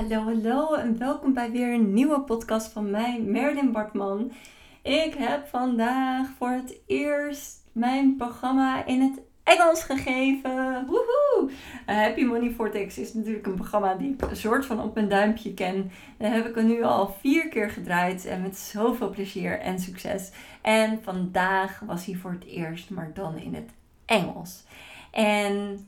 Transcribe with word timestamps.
Hallo, 0.00 0.22
hallo 0.22 0.74
en 0.74 0.98
welkom 0.98 1.34
bij 1.34 1.50
weer 1.50 1.72
een 1.72 1.92
nieuwe 1.92 2.20
podcast 2.20 2.72
van 2.72 2.90
mij, 2.90 3.20
Merlin 3.20 3.72
Bartman. 3.72 4.32
Ik 4.82 5.14
heb 5.14 5.46
vandaag 5.46 6.28
voor 6.38 6.50
het 6.50 6.76
eerst 6.86 7.64
mijn 7.72 8.16
programma 8.16 8.86
in 8.86 9.00
het 9.00 9.20
Engels 9.42 9.82
gegeven. 9.82 10.86
Woehoe! 10.86 11.50
Uh, 11.50 11.96
Happy 11.96 12.24
Money 12.24 12.50
Vortex 12.50 12.98
is 12.98 13.14
natuurlijk 13.14 13.46
een 13.46 13.54
programma 13.54 13.94
die 13.94 14.12
ik 14.12 14.22
een 14.22 14.36
soort 14.36 14.66
van 14.66 14.82
op 14.82 14.94
mijn 14.94 15.08
duimpje 15.08 15.54
ken. 15.54 15.90
Dat 16.18 16.32
heb 16.32 16.46
ik 16.46 16.56
er 16.56 16.64
nu 16.64 16.82
al 16.82 17.16
vier 17.20 17.48
keer 17.48 17.70
gedraaid 17.70 18.24
en 18.24 18.42
met 18.42 18.56
zoveel 18.58 19.10
plezier 19.10 19.60
en 19.60 19.78
succes. 19.78 20.30
En 20.62 21.02
vandaag 21.02 21.80
was 21.86 22.06
hij 22.06 22.14
voor 22.14 22.32
het 22.32 22.44
eerst, 22.44 22.90
maar 22.90 23.10
dan 23.14 23.38
in 23.38 23.54
het 23.54 23.70
Engels. 24.04 24.64
En 25.10 25.86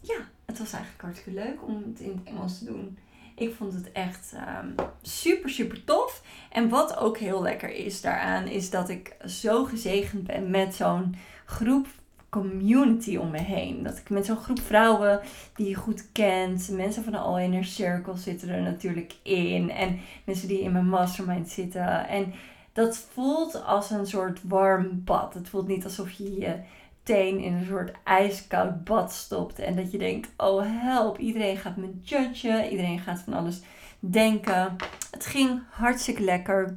ja, 0.00 0.18
het 0.46 0.58
was 0.58 0.72
eigenlijk 0.72 1.02
hartstikke 1.02 1.40
leuk 1.40 1.62
om 1.66 1.82
het 1.86 2.00
in 2.00 2.10
het 2.10 2.34
Engels 2.34 2.58
te 2.58 2.64
doen. 2.64 2.98
Ik 3.36 3.54
vond 3.54 3.72
het 3.72 3.92
echt 3.92 4.32
um, 4.34 4.74
super, 5.02 5.50
super 5.50 5.84
tof. 5.84 6.22
En 6.50 6.68
wat 6.68 6.96
ook 6.98 7.18
heel 7.18 7.42
lekker 7.42 7.70
is 7.70 8.00
daaraan, 8.00 8.46
is 8.46 8.70
dat 8.70 8.88
ik 8.88 9.16
zo 9.26 9.64
gezegend 9.64 10.26
ben 10.26 10.50
met 10.50 10.74
zo'n 10.74 11.14
groep 11.44 11.86
community 12.28 13.16
om 13.16 13.30
me 13.30 13.40
heen. 13.40 13.82
Dat 13.82 13.98
ik 13.98 14.10
met 14.10 14.26
zo'n 14.26 14.36
groep 14.36 14.60
vrouwen 14.60 15.20
die 15.54 15.68
je 15.68 15.74
goed 15.74 16.12
kent. 16.12 16.68
Mensen 16.70 17.04
van 17.04 17.12
de 17.12 17.18
All 17.18 17.42
Inner 17.42 17.64
Circle 17.64 18.16
zitten 18.16 18.48
er 18.48 18.62
natuurlijk 18.62 19.14
in. 19.22 19.70
En 19.70 19.98
mensen 20.24 20.48
die 20.48 20.60
in 20.60 20.72
mijn 20.72 20.88
mastermind 20.88 21.48
zitten. 21.48 22.08
En 22.08 22.32
dat 22.72 23.06
voelt 23.12 23.64
als 23.64 23.90
een 23.90 24.06
soort 24.06 24.40
warm 24.42 25.02
bad. 25.04 25.34
Het 25.34 25.48
voelt 25.48 25.68
niet 25.68 25.84
alsof 25.84 26.10
je 26.10 26.38
je 26.38 26.56
teen 27.06 27.38
in 27.38 27.52
een 27.52 27.66
soort 27.66 27.92
ijskoud 28.04 28.84
bad 28.84 29.12
stopt. 29.12 29.58
En 29.58 29.76
dat 29.76 29.92
je 29.92 29.98
denkt, 29.98 30.28
oh 30.36 30.62
help, 30.66 31.18
iedereen 31.18 31.56
gaat 31.56 31.76
me 31.76 31.98
judgen. 32.02 32.68
Iedereen 32.70 32.98
gaat 32.98 33.20
van 33.20 33.32
alles 33.32 33.60
denken. 34.00 34.76
Het 35.10 35.26
ging 35.26 35.62
hartstikke 35.70 36.22
lekker. 36.22 36.76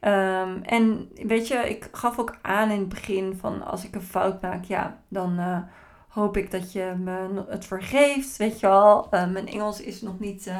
Um, 0.00 0.62
en 0.62 1.10
weet 1.14 1.48
je, 1.48 1.54
ik 1.54 1.88
gaf 1.92 2.18
ook 2.18 2.36
aan 2.42 2.70
in 2.70 2.78
het 2.78 2.88
begin 2.88 3.36
van 3.40 3.66
als 3.66 3.84
ik 3.84 3.94
een 3.94 4.02
fout 4.02 4.40
maak, 4.42 4.64
ja, 4.64 4.98
dan 5.08 5.38
uh, 5.38 5.58
hoop 6.08 6.36
ik 6.36 6.50
dat 6.50 6.72
je 6.72 6.94
me 6.98 7.44
het 7.48 7.64
vergeeft. 7.64 8.36
Weet 8.36 8.60
je 8.60 8.66
wel, 8.66 9.06
uh, 9.10 9.26
mijn 9.26 9.48
Engels 9.48 9.80
is 9.80 10.00
nog 10.00 10.18
niet 10.18 10.46
uh, 10.46 10.58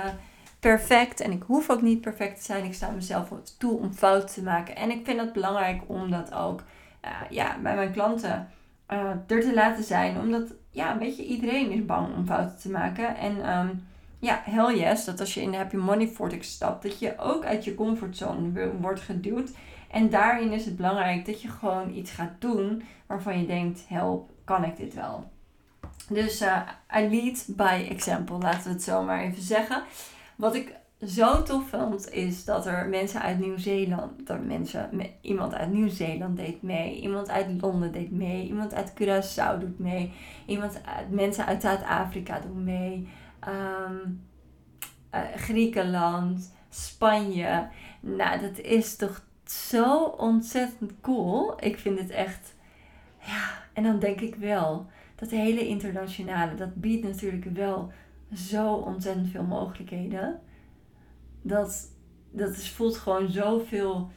perfect 0.61 1.21
en 1.21 1.33
ik 1.33 1.43
hoef 1.43 1.71
ook 1.71 1.83
niet 1.83 2.01
perfect 2.01 2.37
te 2.39 2.45
zijn. 2.45 2.65
Ik 2.65 2.75
sta 2.75 2.91
mezelf 2.91 3.29
toe 3.59 3.79
om 3.79 3.93
fouten 3.93 4.29
te 4.29 4.43
maken. 4.43 4.77
En 4.77 4.91
ik 4.91 5.05
vind 5.05 5.21
het 5.21 5.33
belangrijk 5.33 5.83
om 5.87 6.11
dat 6.11 6.35
ook 6.35 6.63
ja, 7.31 7.57
bij 7.63 7.75
mijn 7.75 7.93
klanten 7.93 8.49
er 9.27 9.41
te 9.41 9.55
laten 9.55 9.85
zijn. 9.85 10.19
Omdat, 10.19 10.55
ja, 10.71 10.99
weet 10.99 11.17
je, 11.17 11.25
iedereen 11.25 11.71
is 11.71 11.85
bang 11.85 12.15
om 12.17 12.27
fouten 12.27 12.59
te 12.59 12.71
maken. 12.71 13.17
En 13.17 13.59
um, 13.59 13.87
ja, 14.19 14.43
hell 14.45 14.79
yes, 14.79 15.05
dat 15.05 15.21
als 15.21 15.35
je 15.35 15.43
in 15.43 15.51
de 15.51 15.57
Happy 15.57 15.77
Money 15.77 16.09
Vortex 16.09 16.53
stapt, 16.53 16.83
dat 16.83 16.99
je 16.99 17.19
ook 17.19 17.45
uit 17.45 17.65
je 17.65 17.75
comfortzone 17.75 18.73
wordt 18.81 19.01
geduwd. 19.01 19.51
En 19.91 20.11
daarin 20.11 20.53
is 20.53 20.65
het 20.65 20.77
belangrijk 20.77 21.27
dat 21.27 21.43
je 21.43 21.49
gewoon 21.49 21.95
iets 21.95 22.11
gaat 22.11 22.35
doen 22.39 22.83
waarvan 23.07 23.41
je 23.41 23.47
denkt, 23.47 23.85
help, 23.89 24.31
kan 24.45 24.65
ik 24.65 24.77
dit 24.77 24.95
wel? 24.95 25.31
Dus 26.09 26.43
uh, 26.43 26.61
I 26.97 27.09
lead 27.09 27.45
by 27.49 27.87
example, 27.91 28.39
laten 28.39 28.63
we 28.63 28.71
het 28.71 28.83
zo 28.83 29.03
maar 29.03 29.21
even 29.21 29.43
zeggen. 29.43 29.83
Wat 30.37 30.55
ik 30.55 30.75
zo 31.07 31.43
tof 31.43 31.69
vond, 31.69 32.13
is 32.13 32.45
dat 32.45 32.67
er 32.67 32.89
mensen 32.89 33.21
uit 33.23 33.39
Nieuw-Zeeland, 33.39 34.29
er 34.29 34.41
mensen, 34.41 34.91
iemand 35.21 35.55
uit 35.55 35.73
Nieuw-Zeeland 35.73 36.37
deed 36.37 36.63
mee, 36.63 37.01
iemand 37.01 37.31
uit 37.31 37.61
Londen 37.61 37.93
deed 37.93 38.11
mee, 38.11 38.47
iemand 38.47 38.75
uit 38.75 38.93
Curaçao 38.93 39.59
doet 39.61 39.79
mee, 39.79 40.13
iemand 40.47 40.81
mensen 41.11 41.47
uit 41.47 41.63
Zuid-Afrika 41.63 42.41
doen 42.41 42.65
mee 42.65 43.09
um, 43.49 44.29
Griekenland, 45.37 46.55
Spanje. 46.69 47.69
Nou, 48.01 48.41
dat 48.41 48.59
is 48.59 48.97
toch 48.97 49.25
zo 49.45 50.03
ontzettend 50.03 50.93
cool. 51.01 51.65
Ik 51.65 51.79
vind 51.79 51.99
het 51.99 52.11
echt. 52.11 52.55
Ja, 53.19 53.49
en 53.73 53.83
dan 53.83 53.99
denk 53.99 54.21
ik 54.21 54.35
wel, 54.35 54.87
dat 55.15 55.31
hele 55.31 55.69
internationale, 55.69 56.55
dat 56.55 56.75
biedt 56.75 57.03
natuurlijk 57.03 57.45
wel 57.45 57.93
zo 58.35 58.73
ontzettend 58.73 59.29
veel 59.29 59.43
mogelijkheden. 59.43 60.41
Dat, 61.43 61.93
dat 62.31 62.51
is, 62.51 62.71
voelt 62.71 62.97
gewoon 62.97 63.31
zoveel 63.31 64.11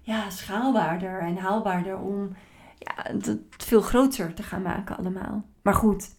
ja, 0.00 0.30
schaalbaarder 0.30 1.20
en 1.20 1.36
haalbaarder 1.36 1.98
om 1.98 2.36
ja, 2.78 2.94
het 3.02 3.38
veel 3.48 3.80
groter 3.80 4.34
te 4.34 4.42
gaan 4.42 4.62
maken 4.62 4.96
allemaal. 4.96 5.44
Maar 5.62 5.74
goed, 5.74 6.10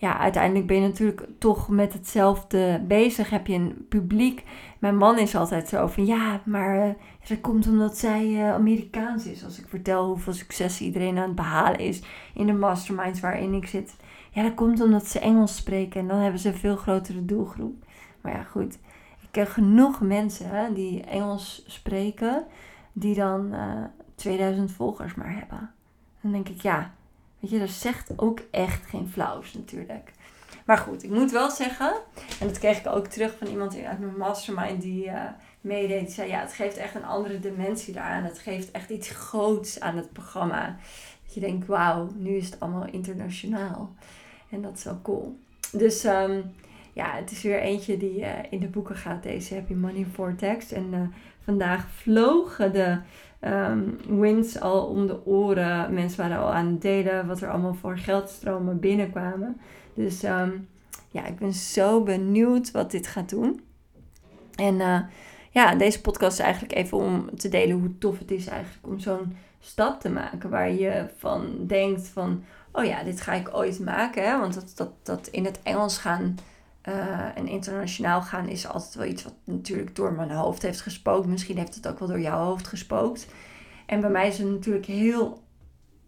ja, 0.00 0.18
uiteindelijk 0.18 0.66
ben 0.66 0.76
je 0.76 0.88
natuurlijk 0.88 1.26
toch 1.38 1.68
met 1.68 1.92
hetzelfde 1.92 2.84
bezig. 2.88 3.30
Heb 3.30 3.46
je 3.46 3.54
een 3.54 3.86
publiek. 3.88 4.44
Mijn 4.78 4.96
man 4.96 5.18
is 5.18 5.34
altijd 5.34 5.68
zo 5.68 5.86
van 5.86 6.06
ja, 6.06 6.40
maar 6.44 6.88
uh, 6.88 6.94
dat 7.28 7.40
komt 7.40 7.66
omdat 7.66 7.98
zij 7.98 8.26
uh, 8.26 8.52
Amerikaans 8.52 9.26
is. 9.26 9.44
Als 9.44 9.58
ik 9.58 9.68
vertel 9.68 10.06
hoeveel 10.06 10.32
succes 10.32 10.80
iedereen 10.80 11.18
aan 11.18 11.26
het 11.26 11.34
behalen 11.34 11.78
is 11.78 12.02
in 12.34 12.46
de 12.46 12.52
masterminds 12.52 13.20
waarin 13.20 13.54
ik 13.54 13.66
zit. 13.66 13.96
Ja, 14.30 14.42
dat 14.42 14.54
komt 14.54 14.80
omdat 14.80 15.06
ze 15.06 15.18
Engels 15.18 15.56
spreken 15.56 16.00
en 16.00 16.08
dan 16.08 16.18
hebben 16.18 16.40
ze 16.40 16.48
een 16.48 16.54
veel 16.54 16.76
grotere 16.76 17.24
doelgroep. 17.24 17.84
Maar 18.20 18.32
ja, 18.32 18.42
goed. 18.42 18.78
Ik 19.30 19.36
ken 19.36 19.46
genoeg 19.46 20.00
mensen 20.00 20.74
die 20.74 21.02
Engels 21.04 21.62
spreken, 21.66 22.46
die 22.92 23.14
dan 23.14 23.54
uh, 23.54 23.72
eh, 23.72 23.84
2000 24.14 24.72
volgers 24.72 25.14
maar 25.14 25.34
hebben. 25.34 25.72
Dan 26.20 26.32
denk 26.32 26.48
ik 26.48 26.62
ja 26.62 26.92
Weet 27.40 27.50
je, 27.50 27.58
dat 27.58 27.68
zegt 27.68 28.12
ook 28.16 28.40
echt 28.50 28.86
geen 28.86 29.08
flauws 29.08 29.52
natuurlijk. 29.52 30.12
Maar 30.64 30.78
goed, 30.78 31.02
ik 31.02 31.10
moet 31.10 31.30
wel 31.30 31.50
zeggen, 31.50 31.94
en 32.40 32.46
dat 32.46 32.58
kreeg 32.58 32.78
ik 32.78 32.86
ook 32.86 33.06
terug 33.06 33.36
van 33.38 33.46
iemand 33.46 33.84
uit 33.84 33.98
mijn 33.98 34.16
mastermind 34.16 34.82
die 34.82 35.04
uh, 35.04 35.22
meedeed. 35.60 36.04
Die 36.04 36.14
zei, 36.14 36.28
ja, 36.28 36.40
het 36.40 36.52
geeft 36.52 36.76
echt 36.76 36.94
een 36.94 37.04
andere 37.04 37.38
dimensie 37.38 37.94
daaraan. 37.94 38.24
Het 38.24 38.38
geeft 38.38 38.70
echt 38.70 38.90
iets 38.90 39.10
groots 39.10 39.80
aan 39.80 39.96
het 39.96 40.12
programma. 40.12 40.76
Dat 41.24 41.34
je 41.34 41.40
denkt, 41.40 41.66
wauw, 41.66 42.08
nu 42.16 42.36
is 42.36 42.44
het 42.44 42.60
allemaal 42.60 42.86
internationaal. 42.86 43.94
En 44.50 44.62
dat 44.62 44.76
is 44.76 44.84
wel 44.84 45.00
cool. 45.02 45.38
Dus 45.72 46.04
um, 46.04 46.54
ja, 46.92 47.14
het 47.14 47.30
is 47.30 47.42
weer 47.42 47.60
eentje 47.60 47.96
die 47.96 48.20
uh, 48.20 48.28
in 48.50 48.60
de 48.60 48.68
boeken 48.68 48.96
gaat, 48.96 49.22
deze 49.22 49.54
Happy 49.54 49.72
Money 49.72 50.06
Vortex. 50.12 50.72
En 50.72 50.86
uh, 50.92 51.00
vandaag 51.44 51.88
vlogen 51.88 52.72
de 52.72 52.98
um, 53.40 53.98
wins 54.20 54.60
al 54.60 54.86
om 54.86 55.06
de 55.06 55.26
oren. 55.26 55.94
Mensen 55.94 56.20
waren 56.20 56.38
al 56.38 56.52
aan 56.52 56.66
het 56.66 56.82
delen 56.82 57.26
wat 57.26 57.40
er 57.40 57.50
allemaal 57.50 57.74
voor 57.74 57.98
geldstromen 57.98 58.80
binnenkwamen. 58.80 59.60
Dus 59.94 60.22
um, 60.22 60.68
ja, 61.08 61.26
ik 61.26 61.38
ben 61.38 61.52
zo 61.52 62.02
benieuwd 62.02 62.70
wat 62.70 62.90
dit 62.90 63.06
gaat 63.06 63.28
doen. 63.28 63.60
En 64.54 64.74
uh, 64.74 65.00
ja, 65.50 65.74
deze 65.74 66.00
podcast 66.00 66.38
is 66.38 66.44
eigenlijk 66.44 66.74
even 66.74 66.98
om 66.98 67.36
te 67.36 67.48
delen 67.48 67.78
hoe 67.78 67.98
tof 67.98 68.18
het 68.18 68.30
is 68.30 68.46
eigenlijk 68.46 68.86
om 68.86 68.98
zo'n 68.98 69.36
stap 69.60 70.00
te 70.00 70.10
maken. 70.10 70.50
Waar 70.50 70.72
je 70.72 71.06
van 71.16 71.66
denkt 71.66 72.08
van, 72.08 72.44
oh 72.72 72.84
ja, 72.84 73.02
dit 73.02 73.20
ga 73.20 73.32
ik 73.32 73.54
ooit 73.54 73.80
maken. 73.80 74.24
Hè? 74.24 74.38
Want 74.38 74.54
dat, 74.54 74.72
dat, 74.76 74.92
dat 75.02 75.26
in 75.26 75.44
het 75.44 75.60
Engels 75.62 75.98
gaan 75.98 76.36
uh, 76.88 77.36
en 77.36 77.46
internationaal 77.46 78.22
gaan 78.22 78.48
is 78.48 78.66
altijd 78.66 78.94
wel 78.94 79.06
iets 79.06 79.22
wat 79.22 79.34
natuurlijk 79.44 79.96
door 79.96 80.12
mijn 80.12 80.30
hoofd 80.30 80.62
heeft 80.62 80.80
gespookt. 80.80 81.26
Misschien 81.26 81.58
heeft 81.58 81.74
het 81.74 81.88
ook 81.88 81.98
wel 81.98 82.08
door 82.08 82.20
jouw 82.20 82.44
hoofd 82.44 82.66
gespookt. 82.66 83.26
En 83.86 84.00
bij 84.00 84.10
mij 84.10 84.28
is 84.28 84.38
het 84.38 84.48
natuurlijk 84.48 84.86
heel 84.86 85.42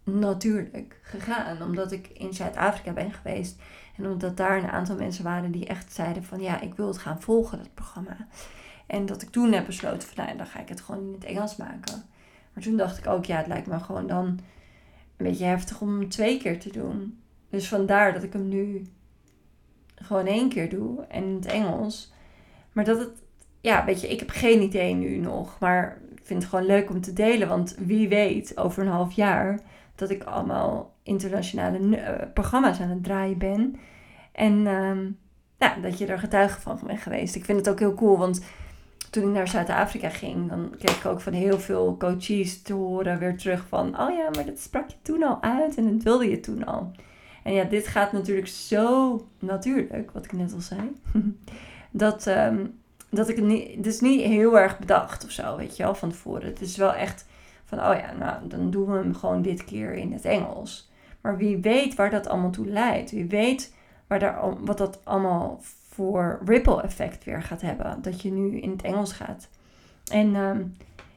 natuurlijk 0.03 0.99
gegaan. 1.01 1.61
Omdat 1.61 1.91
ik 1.91 2.07
in 2.07 2.33
Zuid-Afrika 2.33 2.91
ben 2.91 3.11
geweest. 3.11 3.61
En 3.97 4.07
omdat 4.07 4.37
daar 4.37 4.57
een 4.57 4.69
aantal 4.69 4.95
mensen 4.95 5.23
waren 5.23 5.51
die 5.51 5.65
echt 5.65 5.93
zeiden 5.93 6.23
van 6.23 6.41
ja, 6.41 6.61
ik 6.61 6.73
wil 6.73 6.87
het 6.87 6.97
gaan 6.97 7.21
volgen, 7.21 7.57
dat 7.57 7.73
programma. 7.73 8.27
En 8.87 9.05
dat 9.05 9.21
ik 9.21 9.29
toen 9.29 9.51
heb 9.51 9.65
besloten 9.65 10.07
van 10.07 10.25
nou, 10.25 10.37
dan 10.37 10.45
ga 10.45 10.59
ik 10.59 10.69
het 10.69 10.81
gewoon 10.81 11.05
in 11.05 11.13
het 11.13 11.23
Engels 11.23 11.55
maken. 11.55 12.03
Maar 12.53 12.63
toen 12.63 12.77
dacht 12.77 12.97
ik 12.97 13.07
ook, 13.07 13.25
ja, 13.25 13.37
het 13.37 13.47
lijkt 13.47 13.67
me 13.67 13.79
gewoon 13.79 14.07
dan 14.07 14.25
een 15.17 15.25
beetje 15.25 15.45
heftig 15.45 15.81
om 15.81 15.99
hem 15.99 16.09
twee 16.09 16.37
keer 16.37 16.59
te 16.59 16.71
doen. 16.71 17.21
Dus 17.49 17.67
vandaar 17.67 18.13
dat 18.13 18.23
ik 18.23 18.33
hem 18.33 18.47
nu 18.47 18.87
gewoon 20.03 20.25
één 20.25 20.49
keer 20.49 20.69
doe 20.69 21.05
en 21.07 21.23
in 21.23 21.35
het 21.35 21.45
Engels. 21.45 22.13
Maar 22.71 22.83
dat 22.83 22.99
het, 22.99 23.11
ja, 23.61 23.85
weet 23.85 24.01
je, 24.01 24.07
ik 24.07 24.19
heb 24.19 24.29
geen 24.29 24.61
idee 24.61 24.93
nu 24.93 25.17
nog. 25.17 25.59
Maar 25.59 26.01
ik 26.15 26.21
vind 26.23 26.41
het 26.41 26.49
gewoon 26.49 26.65
leuk 26.65 26.89
om 26.89 27.01
te 27.01 27.13
delen. 27.13 27.47
Want 27.47 27.75
wie 27.79 28.09
weet, 28.09 28.57
over 28.57 28.83
een 28.83 28.91
half 28.91 29.13
jaar, 29.13 29.59
dat 29.95 30.09
ik 30.09 30.23
allemaal 30.23 30.93
internationale 31.03 31.79
uh, 31.79 32.09
programma's 32.33 32.79
aan 32.79 32.89
het 32.89 33.03
draaien 33.03 33.37
ben. 33.37 33.75
En 34.31 34.53
uh, 34.53 34.97
ja, 35.57 35.75
dat 35.81 35.97
je 35.97 36.05
er 36.05 36.19
getuige 36.19 36.61
van 36.61 36.79
bent 36.85 37.01
geweest. 37.01 37.35
Ik 37.35 37.45
vind 37.45 37.57
het 37.57 37.69
ook 37.69 37.79
heel 37.79 37.93
cool, 37.93 38.17
want 38.17 38.43
toen 39.09 39.23
ik 39.23 39.33
naar 39.33 39.47
Zuid-Afrika 39.47 40.09
ging, 40.09 40.49
dan 40.49 40.75
kreeg 40.77 40.97
ik 40.97 41.05
ook 41.05 41.21
van 41.21 41.33
heel 41.33 41.59
veel 41.59 41.97
coaches 41.97 42.61
te 42.61 42.73
horen 42.73 43.19
weer 43.19 43.37
terug 43.37 43.65
van, 43.67 43.99
oh 43.99 44.09
ja, 44.09 44.29
maar 44.35 44.45
dat 44.45 44.59
sprak 44.59 44.89
je 44.89 44.95
toen 45.01 45.23
al 45.23 45.41
uit 45.41 45.75
en 45.75 45.93
dat 45.93 46.03
wilde 46.03 46.29
je 46.29 46.39
toen 46.39 46.65
al. 46.65 46.91
En 47.43 47.53
ja, 47.53 47.63
dit 47.63 47.87
gaat 47.87 48.11
natuurlijk 48.11 48.47
zo 48.47 49.21
natuurlijk, 49.39 50.11
wat 50.11 50.25
ik 50.25 50.31
net 50.31 50.53
al 50.53 50.61
zei. 50.61 50.95
dat, 51.91 52.25
um, 52.25 52.79
dat 53.09 53.29
ik 53.29 53.35
het 53.35 53.45
niet. 53.45 53.75
Het 53.75 53.85
is 53.85 53.99
niet 53.99 54.21
heel 54.21 54.59
erg 54.59 54.79
bedacht 54.79 55.25
of 55.25 55.31
zo, 55.31 55.57
weet 55.57 55.77
je 55.77 55.83
wel, 55.83 55.95
van 55.95 56.09
tevoren. 56.09 56.45
Het 56.45 56.61
is 56.61 56.77
wel 56.77 56.93
echt 56.93 57.25
van, 57.65 57.79
oh 57.79 57.95
ja, 57.95 58.13
nou, 58.19 58.47
dan 58.47 58.71
doen 58.71 58.85
we 58.85 58.97
hem 58.97 59.15
gewoon 59.15 59.41
dit 59.41 59.65
keer 59.65 59.93
in 59.93 60.11
het 60.11 60.25
Engels. 60.25 60.91
Maar 61.21 61.37
wie 61.37 61.57
weet 61.57 61.95
waar 61.95 62.09
dat 62.09 62.27
allemaal 62.27 62.51
toe 62.51 62.67
leidt. 62.67 63.11
Wie 63.11 63.25
weet 63.25 63.73
waar 64.07 64.19
daar, 64.19 64.63
wat 64.65 64.77
dat 64.77 64.99
allemaal 65.03 65.59
voor 65.89 66.41
ripple 66.45 66.81
effect 66.81 67.23
weer 67.23 67.41
gaat 67.41 67.61
hebben. 67.61 68.01
Dat 68.01 68.21
je 68.21 68.31
nu 68.31 68.59
in 68.59 68.71
het 68.71 68.81
Engels 68.81 69.13
gaat. 69.13 69.49
En 70.11 70.35
ehm, 70.35 70.61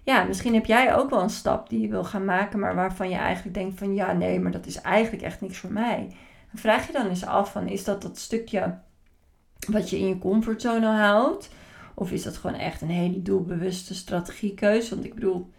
ja, 0.06 0.24
misschien 0.24 0.54
heb 0.54 0.66
jij 0.66 0.94
ook 0.94 1.10
wel 1.10 1.22
een 1.22 1.30
stap 1.30 1.68
die 1.68 1.80
je 1.80 1.88
wil 1.88 2.04
gaan 2.04 2.24
maken, 2.24 2.58
maar 2.58 2.74
waarvan 2.74 3.08
je 3.08 3.16
eigenlijk 3.16 3.54
denkt 3.54 3.78
van 3.78 3.94
ja, 3.94 4.12
nee, 4.12 4.40
maar 4.40 4.52
dat 4.52 4.66
is 4.66 4.80
eigenlijk 4.80 5.22
echt 5.22 5.40
niks 5.40 5.58
voor 5.58 5.72
mij. 5.72 6.06
Dan 6.52 6.60
vraag 6.60 6.86
je 6.86 6.92
dan 6.92 7.08
eens 7.08 7.26
af 7.26 7.52
van 7.52 7.68
is 7.68 7.84
dat 7.84 8.02
dat 8.02 8.18
stukje 8.18 8.78
wat 9.68 9.90
je 9.90 9.98
in 9.98 10.06
je 10.06 10.18
comfortzone 10.18 10.86
houdt? 10.86 11.50
Of 11.94 12.12
is 12.12 12.22
dat 12.22 12.36
gewoon 12.36 12.56
echt 12.56 12.80
een 12.80 12.90
hele 12.90 13.22
doelbewuste 13.22 13.94
strategiekeuze? 13.94 14.94
Want 14.94 15.06
ik 15.06 15.14
bedoel, 15.14 15.50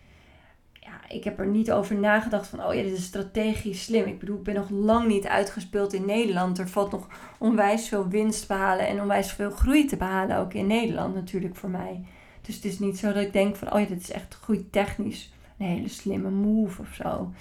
ja, 0.73 1.09
ik 1.09 1.23
heb 1.23 1.39
er 1.39 1.47
niet 1.47 1.71
over 1.71 1.95
nagedacht 1.95 2.47
van, 2.47 2.65
oh 2.65 2.73
ja, 2.73 2.81
dit 2.81 2.97
is 2.97 3.03
strategisch 3.03 3.83
slim. 3.83 4.05
Ik 4.05 4.19
bedoel, 4.19 4.37
ik 4.37 4.43
ben 4.43 4.55
nog 4.55 4.69
lang 4.69 5.07
niet 5.07 5.27
uitgespeeld 5.27 5.93
in 5.93 6.05
Nederland. 6.05 6.59
Er 6.59 6.69
valt 6.69 6.91
nog 6.91 7.07
onwijs 7.37 7.87
veel 7.87 8.07
winst 8.07 8.41
te 8.41 8.47
behalen 8.47 8.87
en 8.87 9.01
onwijs 9.01 9.31
veel 9.31 9.51
groei 9.51 9.85
te 9.85 9.97
behalen, 9.97 10.37
ook 10.37 10.53
in 10.53 10.67
Nederland 10.67 11.13
natuurlijk 11.13 11.55
voor 11.55 11.69
mij. 11.69 12.05
Dus 12.47 12.55
het 12.55 12.65
is 12.65 12.79
niet 12.79 12.97
zo 12.97 13.13
dat 13.13 13.23
ik 13.23 13.33
denk 13.33 13.55
van, 13.55 13.73
oh 13.73 13.79
ja, 13.79 13.85
dit 13.85 14.01
is 14.01 14.11
echt 14.11 14.33
groeitechnisch 14.33 15.33
een 15.57 15.65
hele 15.65 15.87
slimme 15.87 16.29
move 16.29 16.81
of 16.81 16.93
zo. 16.93 17.31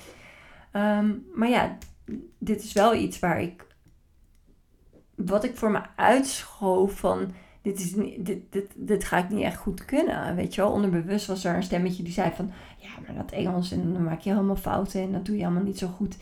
Ehm, 0.73 1.15
maar 1.35 1.49
ja, 1.49 1.77
dit 2.39 2.63
is 2.63 2.73
wel 2.73 2.95
iets 2.95 3.19
waar 3.19 3.41
ik, 3.41 3.67
wat 5.15 5.45
ik 5.45 5.57
voor 5.57 5.71
me 5.71 5.81
uitschoof 5.97 6.99
van, 6.99 7.33
dit, 7.63 7.81
is 7.81 7.93
dit, 8.19 8.41
dit, 8.51 8.73
dit 8.75 9.05
ga 9.05 9.19
ik 9.19 9.29
niet 9.29 9.45
echt 9.45 9.57
goed 9.57 9.85
kunnen. 9.85 10.37
Weet 10.37 10.55
je 10.55 10.61
wel, 10.61 10.71
onderbewust 10.71 11.27
was 11.27 11.45
er 11.45 11.55
een 11.55 11.63
stemmetje 11.63 12.03
die 12.03 12.13
zei 12.13 12.31
van, 12.35 12.51
ja, 12.79 12.89
maar 13.07 13.15
dat 13.15 13.33
Engels 13.33 13.73
en 13.73 13.93
dan 13.93 14.05
maak 14.05 14.21
je 14.21 14.31
helemaal 14.31 14.57
fouten 14.57 15.01
en 15.01 15.13
dat 15.13 15.27
doe 15.27 15.37
je 15.37 15.45
allemaal 15.45 15.63
niet 15.63 15.79
zo 15.79 15.89
goed. 15.89 16.17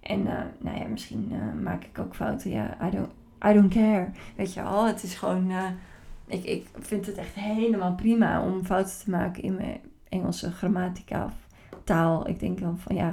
En 0.00 0.20
uh, 0.20 0.40
nou 0.58 0.78
ja, 0.78 0.86
misschien 0.86 1.28
uh, 1.32 1.62
maak 1.62 1.84
ik 1.84 1.98
ook 1.98 2.14
fouten. 2.14 2.50
Ja, 2.50 2.86
I 2.86 2.90
don't, 2.90 3.10
I 3.46 3.52
don't 3.52 3.72
care. 3.72 4.10
Weet 4.36 4.54
je 4.54 4.62
wel, 4.62 4.86
het 4.86 5.02
is 5.02 5.14
gewoon, 5.14 5.50
uh, 5.50 5.66
ik, 6.26 6.44
ik 6.44 6.66
vind 6.80 7.06
het 7.06 7.16
echt 7.16 7.34
helemaal 7.34 7.94
prima 7.94 8.42
om 8.42 8.64
fouten 8.64 8.98
te 9.04 9.10
maken 9.10 9.42
in 9.42 9.54
mijn 9.54 9.80
Engelse 10.08 10.52
grammatica 10.52 11.24
of 11.24 11.32
taal. 11.84 12.28
Ik 12.28 12.40
denk 12.40 12.60
dan 12.60 12.78
van 12.78 12.96
ja, 12.96 13.08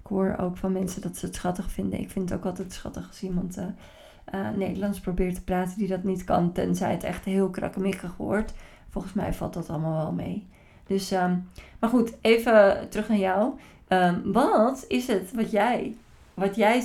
ik 0.00 0.06
hoor 0.06 0.36
ook 0.40 0.56
van 0.56 0.72
mensen 0.72 1.02
dat 1.02 1.16
ze 1.16 1.26
het 1.26 1.34
schattig 1.34 1.70
vinden. 1.70 2.00
Ik 2.00 2.10
vind 2.10 2.28
het 2.28 2.38
ook 2.38 2.44
altijd 2.44 2.72
schattig 2.72 3.08
als 3.08 3.22
iemand 3.22 3.58
uh, 3.58 4.48
Nederlands 4.56 5.00
probeert 5.00 5.34
te 5.34 5.44
praten 5.44 5.78
die 5.78 5.88
dat 5.88 6.02
niet 6.02 6.24
kan, 6.24 6.52
tenzij 6.52 6.90
het 6.90 7.04
echt 7.04 7.24
heel 7.24 7.50
krakkemikkig 7.50 8.16
wordt. 8.16 8.54
Volgens 8.90 9.12
mij 9.12 9.34
valt 9.34 9.54
dat 9.54 9.70
allemaal 9.70 9.96
wel 9.96 10.12
mee. 10.12 10.46
Dus, 10.86 11.12
um, 11.12 11.48
maar 11.80 11.90
goed, 11.90 12.16
even 12.20 12.88
terug 12.88 13.08
naar 13.08 13.18
jou. 13.18 13.52
Um, 13.88 14.32
wat 14.32 14.84
is 14.88 15.06
het 15.06 15.32
wat 15.32 15.50
jij, 15.50 15.96
wat 16.34 16.56
jij 16.56 16.84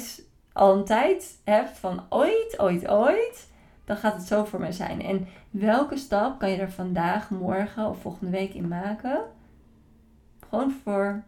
al 0.53 0.77
een 0.77 0.85
tijd 0.85 1.37
hebt 1.43 1.77
van 1.77 2.01
ooit, 2.09 2.55
ooit, 2.57 2.87
ooit, 2.87 3.47
dan 3.91 3.99
gaat 3.99 4.13
het 4.13 4.27
zo 4.27 4.45
voor 4.45 4.59
mij 4.59 4.71
zijn. 4.71 5.01
En 5.01 5.27
welke 5.49 5.97
stap 5.97 6.39
kan 6.39 6.49
je 6.49 6.57
er 6.57 6.71
vandaag, 6.71 7.29
morgen 7.29 7.89
of 7.89 8.01
volgende 8.01 8.31
week 8.31 8.53
in 8.53 8.67
maken? 8.67 9.21
Gewoon 10.49 10.71
voor 10.83 11.23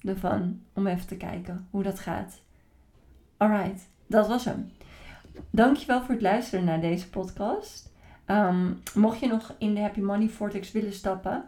de 0.00 0.16
fun, 0.16 0.62
om 0.74 0.86
even 0.86 1.06
te 1.06 1.16
kijken 1.16 1.66
hoe 1.70 1.82
dat 1.82 1.98
gaat. 1.98 2.40
Alright, 3.36 3.88
dat 4.06 4.28
was 4.28 4.44
hem. 4.44 4.72
Dankjewel 5.50 6.02
voor 6.02 6.14
het 6.14 6.22
luisteren 6.22 6.64
naar 6.64 6.80
deze 6.80 7.10
podcast. 7.10 7.92
Um, 8.26 8.80
mocht 8.94 9.20
je 9.20 9.26
nog 9.26 9.54
in 9.58 9.74
de 9.74 9.80
Happy 9.80 10.00
Money 10.00 10.28
Vortex 10.28 10.72
willen 10.72 10.92
stappen, 10.92 11.44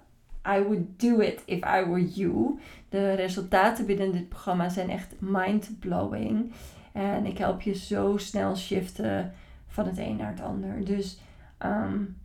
I 0.56 0.62
would 0.62 1.00
do 1.00 1.19
it 1.19 1.43
if 1.44 1.59
I 1.59 1.85
were 1.85 2.09
you. 2.09 2.59
De 2.88 3.12
resultaten 3.12 3.87
binnen 3.87 4.12
dit 4.12 4.29
programma 4.29 4.69
zijn 4.69 4.91
echt 4.91 5.14
mind-blowing. 5.19 6.52
En 6.93 7.26
ik 7.26 7.38
help 7.38 7.61
je 7.61 7.75
zo 7.75 8.17
snel 8.17 8.56
shiften 8.56 9.35
van 9.76 9.87
het 9.87 9.99
een 9.99 10.17
naar 10.17 10.31
het 10.31 10.40
ander. 10.40 10.84
Dus 10.84 11.19
um, 11.64 12.17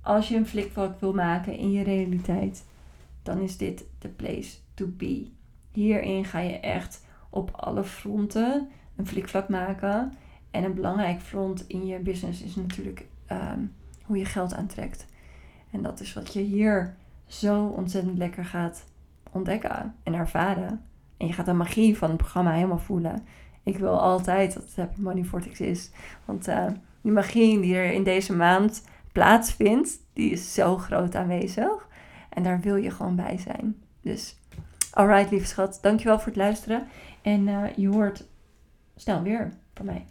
als 0.00 0.28
je 0.28 0.36
een 0.36 0.46
flikvlak 0.46 1.00
wil 1.00 1.14
maken 1.14 1.56
in 1.56 1.72
je 1.72 1.82
realiteit, 1.82 2.64
dan 3.22 3.40
is 3.40 3.56
dit 3.56 3.84
de 3.98 4.08
place 4.08 4.56
to 4.74 4.86
be. 4.96 5.26
Hierin 5.72 6.24
ga 6.24 6.38
je 6.38 6.60
echt 6.60 7.04
op 7.30 7.50
alle 7.50 7.84
fronten 7.84 8.68
een 8.96 9.06
flikvlak 9.06 9.48
maken. 9.48 10.12
En 10.50 10.64
een 10.64 10.74
belangrijk 10.74 11.20
front 11.20 11.64
in 11.68 11.86
je 11.86 11.98
business 11.98 12.42
is 12.42 12.54
natuurlijk 12.54 13.06
um, 13.32 13.72
hoe 14.04 14.18
je 14.18 14.24
geld 14.24 14.54
aantrekt. 14.54 15.06
En 15.70 15.82
dat 15.82 16.00
is 16.00 16.12
wat 16.12 16.32
je 16.32 16.40
hier 16.40 16.94
zo 17.26 17.66
ontzettend 17.66 18.18
lekker 18.18 18.44
gaat 18.44 18.84
ontdekken 19.30 19.94
en 20.02 20.14
ervaren. 20.14 20.82
En 21.16 21.26
je 21.26 21.32
gaat 21.32 21.46
de 21.46 21.52
magie 21.52 21.98
van 21.98 22.08
het 22.08 22.18
programma 22.18 22.52
helemaal 22.52 22.78
voelen. 22.78 23.26
Ik 23.62 23.78
wil 23.78 24.00
altijd 24.00 24.54
dat 24.54 24.62
het 24.62 24.76
Happy 24.76 25.00
Money 25.00 25.24
Vortex 25.24 25.60
is. 25.60 25.90
Want 26.24 26.48
uh, 26.48 26.66
die 27.00 27.12
magie 27.12 27.60
die 27.60 27.74
er 27.74 27.92
in 27.92 28.04
deze 28.04 28.32
maand 28.32 28.84
plaatsvindt, 29.12 29.98
die 30.12 30.30
is 30.30 30.54
zo 30.54 30.76
groot 30.76 31.14
aanwezig. 31.14 31.88
En 32.28 32.42
daar 32.42 32.60
wil 32.60 32.76
je 32.76 32.90
gewoon 32.90 33.16
bij 33.16 33.38
zijn. 33.38 33.76
Dus, 34.00 34.36
alright 34.90 35.30
lieve 35.30 35.46
schat, 35.46 35.78
dankjewel 35.82 36.18
voor 36.18 36.26
het 36.26 36.36
luisteren. 36.36 36.88
En 37.22 37.46
uh, 37.46 37.64
je 37.76 37.88
hoort 37.88 38.24
snel 38.96 39.22
weer 39.22 39.52
van 39.74 39.86
mij. 39.86 40.06